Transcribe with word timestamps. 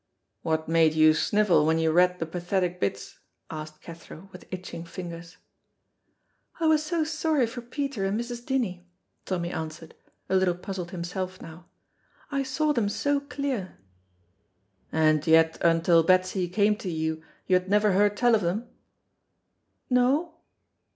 "What 0.41 0.67
made 0.67 0.95
you 0.95 1.13
snivel 1.13 1.63
when 1.63 1.77
you 1.77 1.91
read 1.91 2.17
the 2.17 2.25
pathetic 2.25 2.79
bits?" 2.79 3.19
asked 3.51 3.81
Cathro, 3.81 4.29
with 4.31 4.45
itching 4.49 4.83
fingers. 4.83 5.37
"I 6.59 6.65
was 6.65 6.81
so 6.81 7.03
sorry 7.03 7.45
for 7.45 7.61
Peter 7.61 8.03
and 8.05 8.19
Mrs. 8.19 8.43
Dinnie," 8.43 8.89
Tommy 9.25 9.51
answered, 9.51 9.93
a 10.27 10.35
little 10.35 10.55
puzzled 10.55 10.89
himself 10.89 11.39
now. 11.39 11.67
"I 12.31 12.41
saw 12.41 12.73
them 12.73 12.89
so 12.89 13.19
clear." 13.19 13.77
"And 14.91 15.27
yet 15.27 15.59
until 15.61 16.01
Betsy 16.01 16.49
came 16.49 16.75
to 16.77 16.89
you, 16.89 17.21
you 17.45 17.55
had 17.55 17.69
never 17.69 17.91
heard 17.91 18.17
tell 18.17 18.33
of 18.33 18.41
them?" 18.41 18.67
"No." 19.87 20.33